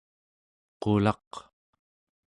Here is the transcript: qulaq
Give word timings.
qulaq 0.81 1.29